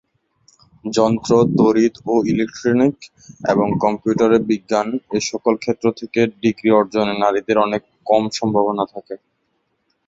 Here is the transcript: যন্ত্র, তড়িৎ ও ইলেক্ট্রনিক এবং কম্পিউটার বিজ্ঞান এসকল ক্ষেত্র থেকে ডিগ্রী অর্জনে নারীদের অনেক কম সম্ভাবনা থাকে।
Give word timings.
যন্ত্র, 0.85 1.29
তড়িৎ 1.57 1.95
ও 2.05 2.23
ইলেক্ট্রনিক 2.31 2.95
এবং 3.49 3.67
কম্পিউটার 3.83 4.31
বিজ্ঞান 4.49 4.87
এসকল 5.17 5.53
ক্ষেত্র 5.63 5.85
থেকে 5.99 6.19
ডিগ্রী 6.41 6.69
অর্জনে 6.79 7.13
নারীদের 7.23 7.57
অনেক 7.59 7.81
কম 8.07 8.23
সম্ভাবনা 8.37 8.83
থাকে। 8.93 9.15